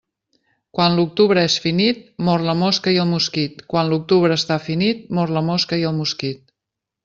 Quan 0.77 0.95
l'octubre 0.99 1.43
és 1.49 1.57
finit, 1.65 2.01
mor 2.29 2.47
la 2.49 2.57
mosca 2.63 2.95
i 2.97 2.99
el 3.03 3.09
mosquit 3.11 3.61
Quan 3.75 3.93
l'octubre 3.93 4.41
està 4.43 4.61
finit, 4.71 5.07
mor 5.19 5.37
la 5.39 5.47
mosca 5.53 5.81
i 5.85 5.89
el 5.93 5.99
mosquit. 6.03 6.45